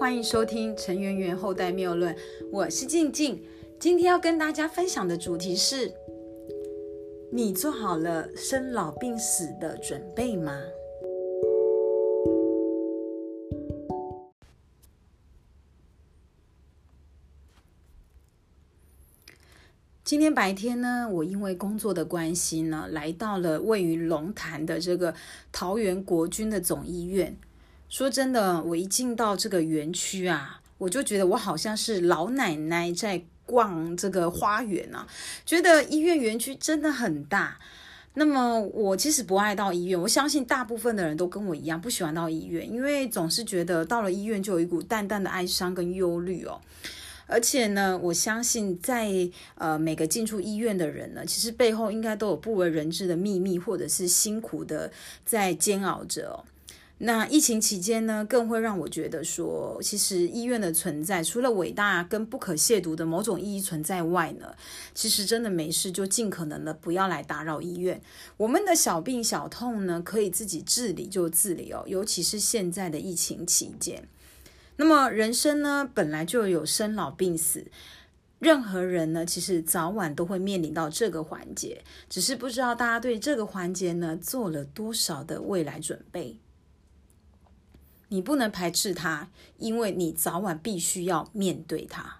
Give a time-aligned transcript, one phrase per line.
[0.00, 2.16] 欢迎收听陈圆圆后代谬论，
[2.50, 3.44] 我是静静。
[3.78, 5.92] 今天要跟大家分享的主题是：
[7.30, 10.58] 你做好了生老病死的准备吗？
[20.02, 25.14] 今天白天呢，我因为工作的关系呢，来到了位于龙潭的这个
[25.52, 27.36] 桃园国军的总医院。
[27.90, 35.08] 说真的，我一进到这个园区啊，我就觉得我好像是老奶奶在逛这个花园啊，
[35.44, 37.58] 觉得医院园区真的很大。
[38.14, 46.60] 那么我其实不爱到医院，我相信大部分的人都跟我一样不喜欢到医院，因为总是觉得到了医院就有一股淡淡的哀伤跟忧虑哦。
[47.26, 49.10] 而且呢，我相信在
[49.56, 54.92] 呃每个进出医院的人呢，其实背后应该都有不为人知的秘密，或者是辛苦的
[55.24, 56.44] 在煎熬着。
[57.02, 64.54] 那疫情期间呢，更会让我觉得说，其实医院的存在，除了伟大跟不可亵渎的某种意义存在外呢，
[64.94, 68.02] 其实真的没事就尽可能的不要来打扰医院。
[68.36, 74.06] 我们的小病小痛呢，可以自己治理就治理哦，尤其是现在的疫情期间。
[74.76, 77.64] 那么人生呢，本来就有生老病死，
[78.40, 86.36] 任何人呢，其实早晚都会面临到这个环节，只是不知道大家对这个环节呢，做了多少的未来准备。
[88.12, 92.16] 你不能排斥它，因为你早晚必须要面对它。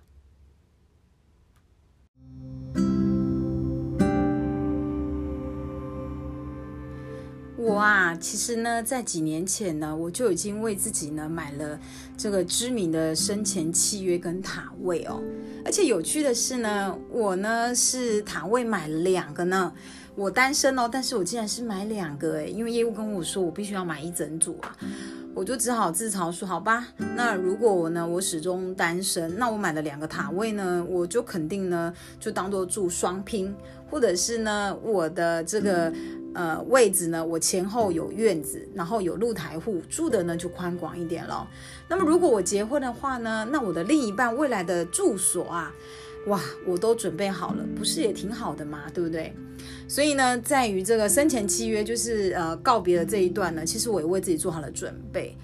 [7.56, 11.78] 我啊，其实呢，在几年前呢，我就已经为自己呢买了
[12.16, 15.20] 这个知名的生前契约跟塔位哦。
[15.64, 19.72] 而且有趣的是呢，我呢是塔位买两个呢。
[20.16, 24.76] 我单身哦，但是我竟然是买两个诶，因为业务跟我说我必须要买一整组啊，
[25.34, 26.88] 我就只好自嘲说好吧。
[27.16, 33.54] 那如果我呢，我始终单身，那我买了两个塔位呢，我就肯定呢就当做住双拼，
[33.88, 35.92] 或者是呢我的这个
[36.34, 41.46] 呃位置呢，我前后有院子，然后有露台户，住的呢就宽广一点咯。
[41.88, 45.72] 那么如果我结婚的话呢，那我的另一半未来的住所啊。
[46.26, 48.82] 哇，我都准备好了，不是也挺好的吗？
[48.92, 49.32] 对不对？
[49.88, 55.36] 所以呢，在于这个生前契约，就是呃告别的这一段呢，其实我也为自己做好了准备。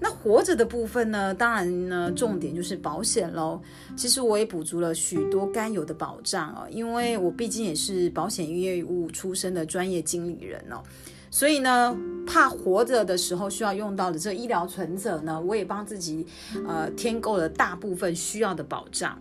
[0.00, 3.60] 那活着的部分呢，当然呢，重点就是保险喽。
[3.96, 10.82] 其实我也补足了许多该有的保障哦，因为我毕竟也是保险业务出身的专业经理人哦，
[11.30, 11.96] 所以呢，
[12.26, 16.26] 怕活着的时候需要用到的这医疗存折呢，我也帮自己
[16.66, 19.16] 呃添够了大部分需要的保障。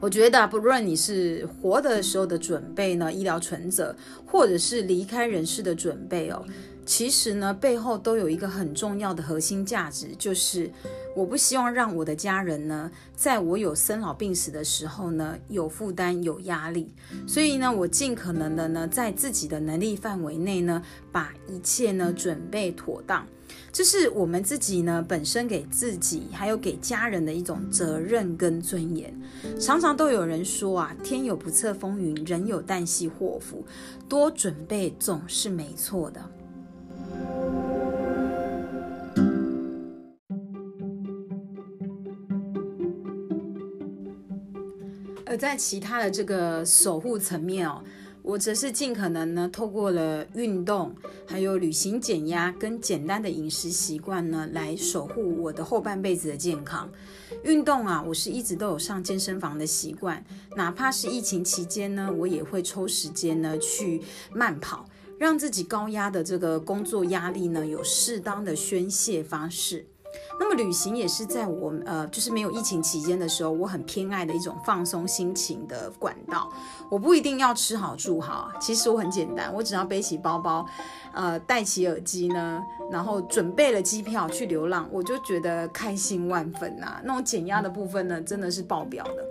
[0.00, 3.94] 我觉得，不论你是活的时候的准备呢，医疗存折，
[4.26, 6.44] 或者是离开人世的准备哦，
[6.84, 10.70] 其实呢，背后都有一个很重要的核心价值，就是
[11.14, 16.92] 我不希望让我的家人呢，在我有生老病死的时候呢，有负担、有压力。
[17.26, 20.82] 所以呢，我尽可能的呢，在自己的能力范围内呢，
[21.12, 23.26] 把一切呢准备妥当。
[23.72, 29.10] 这是我们自己呢本身给自己还有给家人的一种责任跟尊严。
[29.58, 33.64] 常常都有人说啊，天有不测风云，人有旦夕祸福，
[34.06, 36.20] 多准备总是没错的。
[45.24, 47.82] 而在其他的这个守护层面哦。
[48.22, 50.94] 我则是尽可能呢，透过了运动，
[51.26, 56.88] 还有旅行、减压跟简单的饮食习惯呢，来守护我的后半辈子的健康。
[57.42, 60.24] 运动啊，我是一直都有上健身房的习惯，
[60.56, 64.00] 哪怕是疫情期间呢，我也会抽时间呢去
[64.32, 64.88] 慢跑，
[65.18, 69.84] 让自己高压的这个工作压力呢有适当的宣泄方式。
[70.38, 76.50] 那么旅行也是在我呃，就是没有疫情期间的时候，我很偏爱的一种放松心情的管道。
[76.90, 80.66] 我不一定要吃好住好，其实我很简单，我只要背起包包，
[81.12, 87.00] 呃，戴起耳机呢，然后准备了机票去流浪，我就觉得开心万分呐。
[87.04, 89.26] 那种减压的部分呢，真的是爆表的。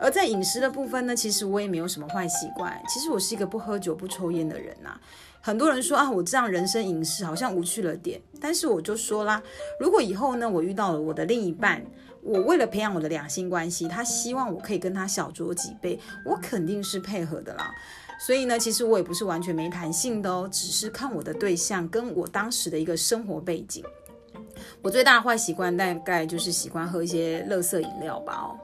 [0.00, 2.80] 而在饮食的部分呢，其实我也没有什么坏习惯。
[2.88, 4.98] 其实我是一个不喝酒、不抽烟的人呐。
[5.40, 8.20] 很多人说啊，我这样人生饮食好像无趣了点。
[8.40, 9.42] 但是我就说啦，
[9.80, 11.84] 如果以后呢，我遇到了我的另一半，
[12.22, 17.72] 我为了培养我的两性关系，他希望我可以跟他小酌几杯，我肯定是配合的啦。
[18.18, 23.84] 所以呢，其实我也不是完全没弹性的哦，只是看我的对象跟我当时的一个生活背景。
[24.82, 28.58] 我最大的坏习惯大概就是喜欢喝一些乐色饮料吧哦。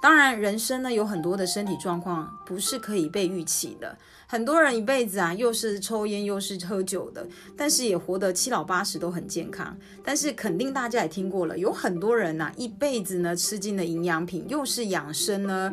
[0.00, 3.98] 当然，人生呢有很多的身体状况不是可以被预期的。
[4.28, 9.76] 很多人一辈子啊，又是抽烟又是喝酒的，但是也活得七老八十都很健康。
[10.04, 15.72] 但是肯定大家也听过了，有很多人呐，一辈子呢吃进了营养品，又是养生呢，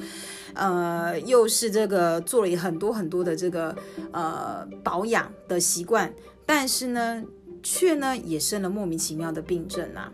[0.53, 3.75] 呃，又是这个做了很多很多的这个
[4.11, 6.11] 呃保养的习惯，
[6.45, 7.21] 但是呢，
[7.61, 10.09] 却呢也生了莫名其妙的病症啊。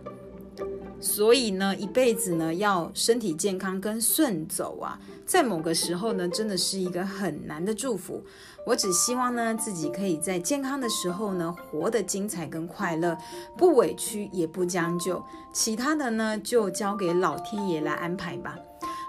[1.02, 8.24] 所以呢，一辈子呢要身体健康跟顺走啊，在某个时候呢，真的是一个很难的祝福。
[8.66, 13.18] 我只希望呢，自己可以在健康的时候呢，活得精彩跟快乐，
[13.58, 18.56] 不委屈也不将就，其他的呢，就交给老天爷来安排吧。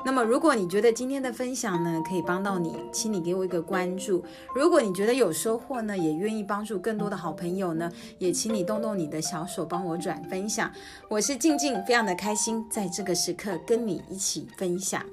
[0.05, 4.23] 那么，如果你觉得今天的分享呢可以帮到你，请你给我一个关注。
[4.55, 10.71] 如果你觉得有收获呢，也愿意帮助更多的好朋友呢，也请你动动你的小手帮我转分享。
[11.09, 15.05] 我是静静，非常的开心在这个时刻跟你一起分享。